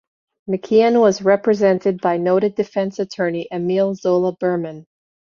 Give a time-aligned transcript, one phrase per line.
[0.49, 4.87] McKeon was represented by noted defense attorney Emile Zola Berman.